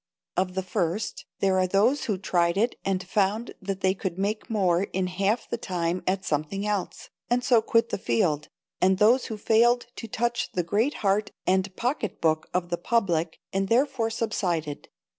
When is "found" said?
3.07-3.53